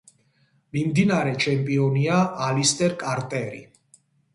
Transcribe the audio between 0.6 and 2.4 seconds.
მიმდინარე ჩემპიონია